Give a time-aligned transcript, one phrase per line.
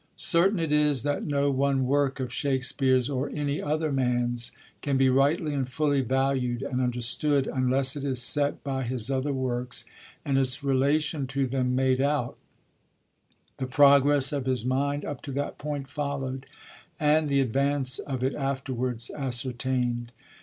[0.17, 5.09] Certain it is that no one work of Shakspere's, or any other man's, can be
[5.09, 9.85] rightly and fully valued and understood, unless it is set by his other works,
[10.25, 12.35] and its relation to them made out,
[13.57, 16.45] the progress of his mind up to that point followd,
[16.99, 20.07] and the advance of it afterwards ascertaind.